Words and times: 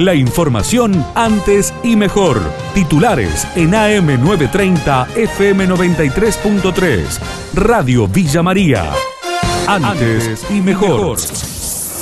La 0.00 0.14
información 0.14 1.04
antes 1.14 1.72
y 1.82 1.94
mejor. 1.94 2.38
Titulares 2.72 3.46
en 3.54 3.72
AM930 3.72 5.08
FM93.3. 5.08 7.20
Radio 7.52 8.08
Villa 8.08 8.42
María. 8.42 8.90
Antes 9.68 10.50
y 10.50 10.62
mejor. 10.62 11.18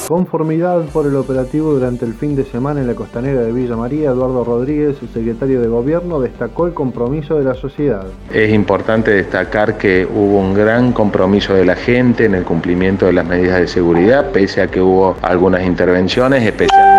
Conformidad 0.07 0.85
por 0.93 1.09
el 1.09 1.17
operativo 1.17 1.73
durante 1.73 2.05
el 2.05 2.15
fin 2.15 2.37
de 2.37 2.45
semana 2.45 2.81
en 2.81 2.87
la 2.87 2.95
costanera 2.95 3.41
de 3.41 3.51
Villa 3.51 3.75
María, 3.75 4.11
Eduardo 4.11 4.45
Rodríguez, 4.45 4.99
secretario 5.13 5.61
de 5.61 5.67
Gobierno, 5.67 6.21
destacó 6.21 6.69
el 6.69 6.75
compromiso 6.75 7.35
de 7.35 7.43
la 7.43 7.55
sociedad. 7.55 8.07
Es 8.33 8.55
importante 8.55 9.11
destacar 9.11 9.77
que 9.77 10.07
hubo 10.07 10.39
un 10.39 10.55
gran 10.55 10.93
compromiso 10.93 11.53
de 11.53 11.65
la 11.65 11.75
gente 11.75 12.27
en 12.27 12.37
el 12.37 12.45
cumplimiento 12.45 13.07
de 13.07 13.13
las 13.13 13.27
medidas 13.27 13.61
de 13.61 13.67
seguridad, 13.67 14.31
pese 14.31 14.63
a 14.63 14.69
que 14.69 14.81
hubo 14.81 15.17
algunas 15.21 15.67
intervenciones, 15.67 16.45
especialmente 16.45 16.98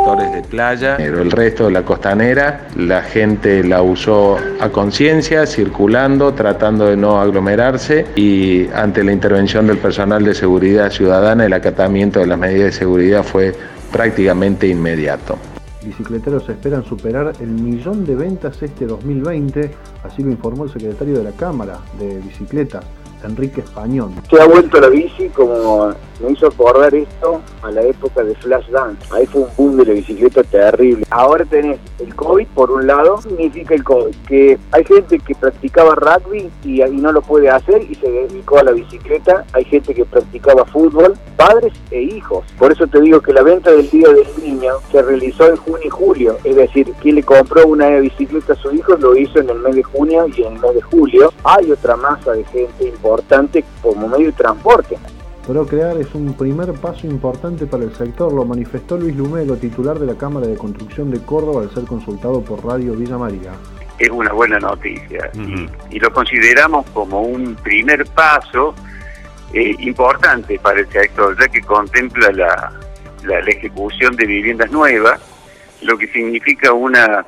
sectores 0.00 0.32
de 0.32 0.42
playa, 0.42 0.94
pero 0.96 1.22
el 1.22 1.30
resto 1.30 1.66
de 1.66 1.72
la 1.72 1.82
costanera, 1.82 2.68
la 2.76 3.02
gente 3.02 3.62
la 3.62 3.82
usó 3.82 4.38
a 4.60 4.68
conciencia, 4.70 5.46
circulando, 5.46 6.32
tratando 6.32 6.86
de 6.86 6.96
no 6.96 7.20
aglomerarse 7.20 8.06
y 8.16 8.68
ante 8.68 9.04
la 9.04 9.12
intervención 9.12 9.66
del 9.66 9.78
personal 9.78 10.24
de 10.24 10.34
seguridad 10.34 10.90
ciudadana, 10.90 11.46
el 11.46 11.52
acatamiento 11.52 12.20
de 12.20 12.26
las 12.26 12.38
medidas 12.38 12.66
de 12.66 12.72
seguridad 12.72 13.22
fue 13.22 13.54
prácticamente 13.92 14.66
inmediato. 14.66 15.36
Bicicleteros 15.84 16.46
esperan 16.48 16.84
superar 16.84 17.32
el 17.40 17.48
millón 17.48 18.04
de 18.04 18.14
ventas 18.14 18.62
este 18.62 18.86
2020, 18.86 19.70
así 20.04 20.22
lo 20.22 20.30
informó 20.30 20.64
el 20.64 20.70
secretario 20.70 21.18
de 21.18 21.24
la 21.24 21.32
Cámara 21.32 21.78
de 21.98 22.20
Bicicletas, 22.20 22.84
Enrique 23.24 23.60
Español. 23.60 24.10
Se 24.28 24.40
ha 24.40 24.46
vuelto 24.46 24.80
la 24.80 24.88
bici 24.88 25.28
como 25.28 25.92
me 26.20 26.32
hizo 26.32 26.48
acordar 26.48 26.94
esto 26.94 27.40
a 27.62 27.70
la 27.70 27.82
época 27.82 28.22
de 28.22 28.34
Flash 28.34 28.68
Dance. 28.68 29.02
Ahí 29.10 29.26
fue 29.26 29.42
un 29.42 29.48
boom 29.56 29.76
de 29.78 29.86
la 29.86 29.92
bicicleta 29.94 30.42
terrible. 30.42 31.06
Ahora 31.10 31.44
tenés 31.44 31.78
el 31.98 32.14
COVID, 32.14 32.46
por 32.48 32.70
un 32.70 32.86
lado, 32.86 33.22
significa 33.22 33.74
el 33.74 33.84
COVID, 33.84 34.14
que 34.28 34.58
hay 34.72 34.84
gente 34.84 35.18
que 35.18 35.34
practicaba 35.34 35.94
rugby 35.94 36.50
y, 36.62 36.82
y 36.82 36.96
no 36.96 37.12
lo 37.12 37.22
puede 37.22 37.48
hacer 37.48 37.82
y 37.88 37.94
se 37.94 38.10
dedicó 38.10 38.58
a 38.58 38.64
la 38.64 38.72
bicicleta. 38.72 39.44
Hay 39.52 39.64
gente 39.64 39.94
que 39.94 40.04
practicaba 40.04 40.64
fútbol, 40.66 41.14
padres 41.36 41.72
e 41.90 42.02
hijos. 42.02 42.44
Por 42.58 42.72
eso 42.72 42.86
te 42.86 43.00
digo 43.00 43.20
que 43.20 43.32
la 43.32 43.42
venta 43.42 43.70
del 43.70 43.88
Día 43.88 44.08
del 44.08 44.26
Niño 44.42 44.74
se 44.92 45.00
realizó 45.00 45.48
en 45.48 45.56
junio 45.56 45.86
y 45.86 45.90
julio. 45.90 46.36
Es 46.44 46.56
decir, 46.56 46.92
quien 47.00 47.14
le 47.14 47.22
compró 47.22 47.66
una 47.66 47.88
bicicleta 47.98 48.52
a 48.52 48.56
su 48.56 48.72
hijo 48.72 48.94
lo 48.96 49.16
hizo 49.16 49.38
en 49.38 49.48
el 49.48 49.58
mes 49.58 49.74
de 49.74 49.82
junio 49.82 50.26
y 50.36 50.42
en 50.42 50.54
el 50.54 50.60
mes 50.60 50.74
de 50.74 50.82
julio. 50.82 51.32
Hay 51.44 51.70
otra 51.72 51.96
masa 51.96 52.32
de 52.32 52.44
gente 52.44 52.88
importante 52.88 53.09
como 53.82 54.08
medio 54.08 54.26
de 54.26 54.32
transporte. 54.32 54.96
Procrear 55.46 55.96
es 55.96 56.14
un 56.14 56.34
primer 56.34 56.72
paso 56.74 57.06
importante 57.06 57.66
para 57.66 57.84
el 57.84 57.94
sector, 57.94 58.32
lo 58.32 58.44
manifestó 58.44 58.96
Luis 58.96 59.16
Lumelo, 59.16 59.56
titular 59.56 59.98
de 59.98 60.06
la 60.06 60.14
Cámara 60.14 60.46
de 60.46 60.56
Construcción 60.56 61.10
de 61.10 61.20
Córdoba, 61.20 61.62
al 61.62 61.74
ser 61.74 61.84
consultado 61.84 62.42
por 62.42 62.64
Radio 62.64 62.94
Villa 62.94 63.18
María. 63.18 63.52
Es 63.98 64.10
una 64.10 64.32
buena 64.32 64.58
noticia 64.58 65.30
y, 65.90 65.98
lo 65.98 66.12
consideramos 66.12 66.86
como 66.90 67.22
un 67.22 67.54
primer 67.56 68.06
paso 68.06 68.74
eh, 69.52 69.74
importante 69.80 70.58
para 70.58 70.80
el 70.80 70.88
sector, 70.88 71.36
ya 71.38 71.48
que 71.48 71.60
contempla 71.62 72.30
la, 72.32 72.72
la 73.24 73.38
ejecución 73.40 74.16
de 74.16 74.26
viviendas 74.26 74.70
nuevas, 74.70 75.20
lo 75.82 75.98
que 75.98 76.06
significa 76.08 76.72
una 76.72 77.26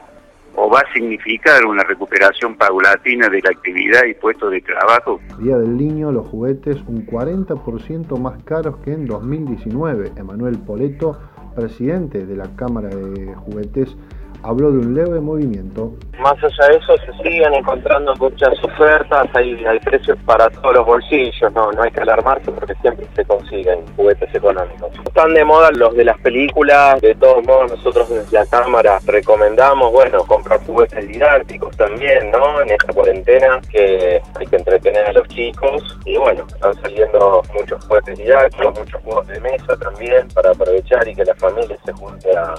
o 0.56 0.70
va 0.70 0.80
a 0.80 0.92
significar 0.92 1.64
una 1.64 1.82
recuperación 1.84 2.56
paulatina 2.56 3.28
de 3.28 3.40
la 3.40 3.50
actividad 3.50 4.04
y 4.04 4.14
puestos 4.14 4.50
de 4.50 4.60
trabajo. 4.60 5.20
Día 5.38 5.58
del 5.58 5.76
Niño, 5.76 6.12
los 6.12 6.26
juguetes 6.26 6.76
un 6.86 7.06
40% 7.06 8.18
más 8.18 8.42
caros 8.44 8.76
que 8.78 8.92
en 8.92 9.06
2019. 9.06 10.12
Emanuel 10.16 10.58
Poleto, 10.58 11.18
presidente 11.54 12.26
de 12.26 12.36
la 12.36 12.54
Cámara 12.56 12.88
de 12.88 13.34
Juguetes 13.34 13.96
habló 14.42 14.72
de 14.72 14.78
un 14.78 14.94
leve 14.94 15.20
movimiento. 15.20 15.92
Más 16.18 16.34
allá 16.42 16.68
de 16.68 16.76
eso, 16.76 16.94
se 16.98 17.12
siguen 17.22 17.54
encontrando 17.54 18.14
muchas 18.16 18.52
ofertas, 18.62 19.28
hay, 19.34 19.64
hay 19.64 19.78
precios 19.80 20.18
para 20.24 20.48
todos 20.50 20.74
los 20.74 20.86
bolsillos, 20.86 21.52
no, 21.52 21.72
no 21.72 21.82
hay 21.82 21.90
que 21.90 22.00
alarmarse 22.00 22.50
porque 22.52 22.74
siempre 22.76 23.06
se 23.14 23.24
consiguen 23.24 23.80
juguetes 23.96 24.32
económicos. 24.34 24.90
Están 25.04 25.34
de 25.34 25.44
moda 25.44 25.70
los 25.72 25.94
de 25.94 26.04
las 26.04 26.18
películas, 26.20 27.00
de 27.00 27.14
todos 27.14 27.44
modos 27.44 27.72
nosotros 27.72 28.08
desde 28.08 28.38
la 28.38 28.46
Cámara 28.46 28.98
recomendamos, 29.06 29.92
bueno, 29.92 30.24
comprar 30.24 30.60
juguetes 30.64 31.08
didácticos 31.08 31.76
también, 31.76 32.30
¿no? 32.30 32.60
En 32.60 32.70
esta 32.70 32.92
cuarentena 32.92 33.60
que 33.70 34.20
hay 34.34 34.46
que 34.46 34.56
entretener 34.56 35.06
a 35.08 35.12
los 35.12 35.28
chicos 35.28 35.98
y 36.04 36.16
bueno, 36.16 36.44
están 36.48 36.74
saliendo 36.82 37.42
muchos 37.54 37.84
juguetes 37.84 38.18
didácticos, 38.18 38.78
muchos 38.78 39.02
juegos 39.02 39.26
de 39.28 39.40
mesa 39.40 39.76
también 39.76 40.28
para 40.34 40.50
aprovechar 40.50 41.06
y 41.08 41.14
que 41.14 41.24
la 41.24 41.34
familia 41.34 41.76
se 41.84 41.92
junte 41.92 42.28
a, 42.36 42.54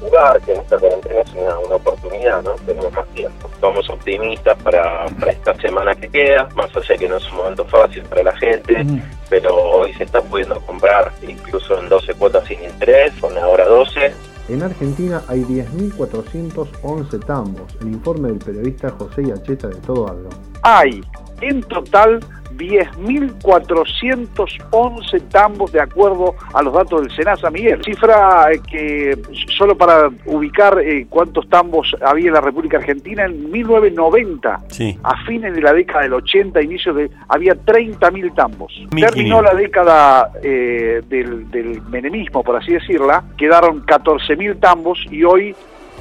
jugar, 0.00 0.40
cuarentena 0.78 1.20
es 1.20 1.32
una, 1.34 1.58
oportunidad, 1.76 2.42
¿no? 2.42 2.52
Tenemos 2.66 2.92
más 2.92 3.06
tiempo. 3.08 3.50
Somos 3.60 3.88
optimistas 3.90 4.56
para, 4.62 5.06
esta 5.26 5.54
semana 5.60 5.94
que 5.94 6.08
queda, 6.08 6.48
más 6.54 6.74
allá 6.76 6.96
que 6.96 7.08
no 7.08 7.16
es 7.16 7.30
un 7.30 7.38
momento 7.38 7.64
fácil 7.66 8.02
para 8.04 8.22
la 8.22 8.36
gente, 8.36 8.84
pero 9.28 9.54
hoy 9.54 9.92
se 9.94 10.04
está 10.04 10.20
pudiendo 10.22 10.60
comprar 10.60 11.12
incluso 11.26 11.78
en 11.80 11.88
12 11.88 12.14
cuotas 12.14 12.46
sin 12.46 12.62
interés, 12.62 13.12
con 13.20 13.36
ahora 13.38 13.66
12. 13.66 14.12
En 14.48 14.62
Argentina 14.62 15.22
hay 15.28 15.42
10.411 15.42 17.26
tambos. 17.26 17.76
El 17.80 17.88
informe 17.88 18.28
del 18.28 18.38
periodista 18.38 18.90
José 18.90 19.24
Yacheta 19.26 19.68
de 19.68 19.76
Todo 19.76 20.08
Algo. 20.08 20.30
Hay 20.62 21.02
en 21.40 21.62
total 21.64 22.20
10.411 22.56 25.22
tambos 25.30 25.72
de 25.72 25.80
acuerdo 25.80 26.34
a 26.52 26.62
los 26.62 26.74
datos 26.74 27.02
del 27.02 27.10
Senasa 27.12 27.50
Miguel. 27.50 27.82
Cifra 27.84 28.52
eh, 28.52 28.60
que, 28.68 29.16
solo 29.56 29.76
para 29.76 30.10
ubicar 30.26 30.78
eh, 30.80 31.06
cuántos 31.08 31.48
tambos 31.48 31.96
había 32.00 32.28
en 32.28 32.34
la 32.34 32.40
República 32.40 32.76
Argentina, 32.78 33.24
en 33.24 33.50
1990, 33.50 34.60
a 35.02 35.24
fines 35.24 35.52
de 35.54 35.60
la 35.60 35.72
década 35.72 36.02
del 36.02 36.14
80, 36.14 36.62
inicios 36.62 36.96
de, 36.96 37.10
había 37.28 37.54
30.000 37.54 38.34
tambos. 38.34 38.72
Terminó 38.90 39.42
la 39.42 39.54
década 39.54 40.32
eh, 40.42 41.02
del, 41.08 41.48
del 41.50 41.82
menemismo, 41.82 42.42
por 42.42 42.56
así 42.56 42.72
decirla, 42.72 43.22
quedaron 43.36 43.84
14.000 43.86 44.58
tambos 44.60 44.98
y 45.10 45.24
hoy 45.24 45.54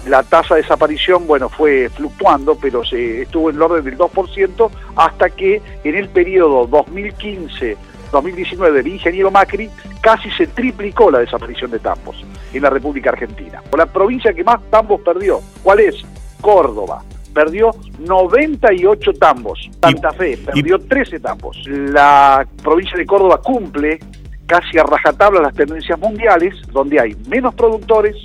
la 0.08 0.24
tasa 0.24 0.56
de 0.56 0.62
desaparición, 0.62 1.28
bueno, 1.28 1.50
fue 1.50 1.90
fluctuando, 1.90 2.56
pero 2.56 2.84
se 2.84 3.24
estuvo 3.24 3.50
en 3.50 3.56
el 3.56 3.62
orden 3.62 3.84
del 3.84 3.98
2% 3.98 4.70
hasta 4.96 5.30
que 5.30 5.62
en 5.84 5.96
el 5.96 6.10
periodo 6.10 6.68
2015-2019 6.70 8.72
del 8.72 8.88
ingeniero 8.88 9.32
Macri 9.32 9.70
casi 10.02 10.30
se 10.32 10.48
triplicó 10.48 11.10
la 11.10 11.20
desaparición 11.20 11.72
de 11.72 11.80
tambos 11.80 12.24
en 12.54 12.62
la 12.62 12.70
República 12.70 13.10
Argentina. 13.10 13.62
La 13.76 13.88
provincia 13.88 14.34
que 14.34 14.44
más 14.44 14.62
tambos 14.70 15.02
perdió, 15.02 15.42
¿cuál 15.64 15.80
es? 15.80 15.96
Córdoba. 16.42 17.04
Perdió 17.34 17.72
98 18.00 19.14
tambos. 19.14 19.70
Santa 19.82 20.14
Fe 20.14 20.38
perdió 20.38 20.80
13 20.80 21.20
tambos. 21.20 21.58
La 21.68 22.48
provincia 22.64 22.98
de 22.98 23.06
Córdoba 23.06 23.42
cumple 23.44 24.00
casi 24.46 24.78
a 24.78 24.84
rajatabla 24.84 25.42
las 25.42 25.54
tendencias 25.54 26.00
mundiales, 26.00 26.56
donde 26.72 27.00
hay 27.00 27.16
menos 27.28 27.54
productores, 27.56 28.16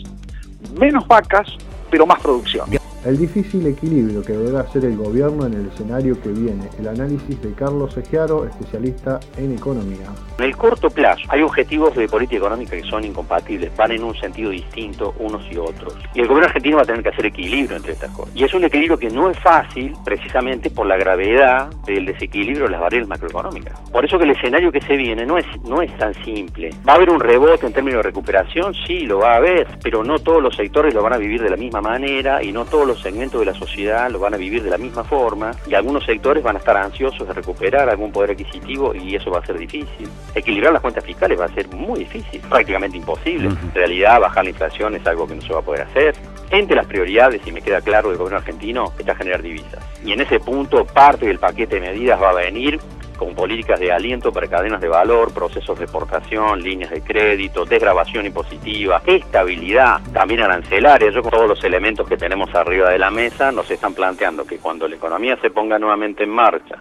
menos 0.79 1.07
vacas, 1.07 1.49
pero 1.91 2.07
más 2.07 2.21
producción. 2.21 2.69
El 3.03 3.17
difícil 3.17 3.67
equilibrio 3.67 4.23
que 4.23 4.35
deberá 4.35 4.61
hacer 4.61 4.85
el 4.85 4.95
gobierno 4.95 5.47
en 5.47 5.55
el 5.55 5.69
escenario 5.69 6.21
que 6.21 6.29
viene. 6.29 6.69
El 6.79 6.87
análisis 6.87 7.41
de 7.41 7.55
Carlos 7.55 7.97
Ejiaro, 7.97 8.45
especialista 8.45 9.19
en 9.39 9.55
economía. 9.55 10.07
En 10.37 10.45
el 10.45 10.55
corto 10.55 10.91
plazo 10.91 11.23
hay 11.31 11.41
objetivos 11.41 11.97
de 11.97 12.07
política 12.07 12.41
económica 12.41 12.77
que 12.77 12.83
son 12.83 13.03
incompatibles, 13.03 13.75
van 13.75 13.93
en 13.93 14.05
un 14.05 14.15
sentido 14.15 14.51
distinto 14.51 15.15
unos 15.19 15.43
y 15.51 15.57
otros. 15.57 15.97
Y 16.13 16.21
el 16.21 16.29
gobierno 16.29 16.49
argentino 16.49 16.77
va 16.77 16.83
a 16.83 16.85
tener 16.85 17.03
que 17.03 17.09
hacer 17.09 17.25
equilibrio 17.25 17.79
entre 17.79 17.93
estas 17.93 18.11
cosas. 18.11 18.37
Y 18.37 18.45
es 18.45 18.53
un 18.53 18.65
equilibrio 18.65 18.99
que 18.99 19.09
no 19.09 19.31
es 19.31 19.39
fácil 19.39 19.95
precisamente 20.05 20.69
por 20.69 20.87
la 20.87 20.99
gravedad 20.99 21.71
del 21.87 22.05
desequilibrio 22.05 22.65
de 22.65 22.73
las 22.73 22.81
variables 22.83 23.09
macroeconómicas. 23.09 23.81
Por 23.91 24.05
eso 24.05 24.19
que 24.19 24.25
el 24.25 24.33
escenario 24.33 24.71
que 24.71 24.83
se 24.83 24.97
viene 24.97 25.25
no 25.25 25.39
es, 25.39 25.47
no 25.65 25.81
es 25.81 25.97
tan 25.97 26.13
simple. 26.23 26.69
¿Va 26.87 26.93
a 26.93 26.97
haber 26.97 27.09
un 27.09 27.21
rebote 27.21 27.67
en 27.67 27.73
términos 27.73 28.01
de 28.01 28.11
recuperación? 28.11 28.75
Sí, 28.87 29.07
lo 29.07 29.21
va 29.21 29.33
a 29.33 29.37
haber, 29.37 29.67
pero 29.83 30.05
no 30.05 30.19
todos 30.19 30.43
los 30.43 30.55
sectores 30.55 30.93
lo 30.93 31.03
van 31.03 31.15
a 31.15 31.17
vivir 31.17 31.43
de 31.43 31.49
la 31.49 31.57
misma 31.57 31.81
manera 31.81 32.43
y 32.43 32.53
no 32.53 32.67
todos 32.67 32.90
los 32.91 33.01
segmentos 33.01 33.39
de 33.41 33.47
la 33.47 33.55
sociedad 33.55 34.11
lo 34.11 34.19
van 34.19 34.35
a 34.35 34.37
vivir 34.37 34.63
de 34.63 34.71
la 34.71 34.79
misma 34.79 35.05
forma 35.05 35.53
y 35.67 35.75
algunos 35.75 36.05
sectores 36.05 36.43
van 36.43 36.57
a 36.57 36.59
estar 36.59 36.77
ansiosos 36.77 37.27
de 37.27 37.33
recuperar 37.33 37.89
algún 37.89 38.11
poder 38.11 38.33
adquisitivo 38.33 38.95
y 38.95 39.15
eso 39.15 39.31
va 39.31 39.39
a 39.39 39.47
ser 39.47 39.59
difícil. 39.59 40.09
Equilibrar 40.35 40.73
las 40.73 40.83
cuentas 40.83 41.05
fiscales 41.05 41.39
va 41.39 41.45
a 41.45 41.55
ser 41.55 41.69
muy 41.69 42.01
difícil, 42.01 42.41
prácticamente 42.49 42.97
imposible. 42.97 43.49
En 43.49 43.75
realidad, 43.75 44.21
bajar 44.21 44.45
la 44.45 44.51
inflación 44.51 44.97
es 44.97 45.07
algo 45.07 45.27
que 45.27 45.37
no 45.37 45.43
se 45.43 45.53
va 45.53 45.61
a 45.61 45.63
poder 45.63 45.83
hacer. 45.83 46.15
Entre 46.51 46.75
las 46.75 46.87
prioridades, 46.87 47.41
y 47.47 47.53
me 47.53 47.63
queda 47.63 47.81
claro, 47.81 48.09
del 48.09 48.19
gobierno 48.19 48.39
argentino 48.39 48.93
está 48.99 49.15
generar 49.15 49.41
divisas. 49.41 49.85
Y 50.05 50.13
en 50.13 50.21
ese 50.21 50.41
punto, 50.41 50.85
parte 50.85 51.27
del 51.27 51.39
paquete 51.39 51.77
de 51.77 51.93
medidas 51.93 52.21
va 52.21 52.31
a 52.31 52.35
venir 52.35 52.81
con 53.21 53.35
políticas 53.35 53.79
de 53.79 53.93
aliento 53.93 54.33
para 54.33 54.49
cadenas 54.49 54.81
de 54.81 54.89
valor, 54.89 55.35
procesos 55.35 55.79
de 55.79 55.85
exportación, 55.85 56.63
líneas 56.63 56.91
de 56.91 57.03
crédito, 57.03 57.67
desgrabación 57.67 58.25
impositiva, 58.25 59.03
estabilidad, 59.05 60.01
también 60.15 60.41
arancelaria. 60.41 61.11
Yo 61.11 61.21
con 61.21 61.31
todos 61.31 61.47
los 61.47 61.63
elementos 61.63 62.09
que 62.09 62.17
tenemos 62.17 62.55
arriba 62.55 62.89
de 62.89 62.99
la 62.99 63.11
mesa 63.11 63.53
nos 63.53 63.71
están 63.71 63.93
planteando 63.93 64.47
que 64.47 64.57
cuando 64.57 64.89
la 64.89 64.97
economía 64.97 65.37
se 65.43 65.51
ponga 65.51 65.79
nuevamente 65.79 66.25
en 66.25 66.31
marcha 66.31 66.77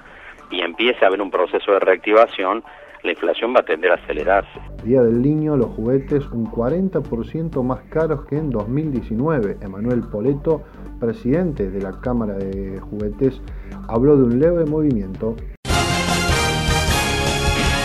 y 0.50 0.62
empiece 0.62 1.04
a 1.04 1.10
haber 1.10 1.22
un 1.22 1.30
proceso 1.30 1.74
de 1.74 1.80
reactivación, 1.80 2.64
la 3.04 3.12
inflación 3.12 3.54
va 3.54 3.60
a 3.60 3.66
tender 3.66 3.92
a 3.92 3.96
acelerarse. 3.96 4.60
Día 4.86 5.02
del 5.02 5.22
Niño, 5.22 5.58
los 5.58 5.72
juguetes 5.72 6.26
un 6.32 6.50
40% 6.50 7.62
más 7.64 7.82
caros 7.90 8.26
que 8.28 8.38
en 8.38 8.50
2019. 8.50 9.58
Emanuel 9.62 10.04
Poleto, 10.04 10.64
presidente 11.02 11.70
de 11.70 11.82
la 11.82 12.00
Cámara 12.00 12.36
de 12.36 12.80
Juguetes, 12.80 13.42
habló 13.90 14.16
de 14.16 14.24
un 14.24 14.40
leve 14.40 14.66
movimiento. 14.66 15.36